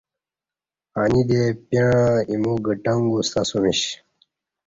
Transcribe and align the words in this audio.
انی 0.99 1.21
دے 1.29 1.41
پیݩع 1.67 1.99
ایمو 2.29 2.53
گٹݣ 2.65 2.97
گوستہ 3.11 3.41
اسمیش 3.45 3.81